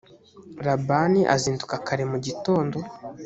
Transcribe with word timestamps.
labani 0.65 1.21
azinduka 1.35 1.75
kare 1.87 2.03
mu 2.11 2.17
gitondo 2.25 2.77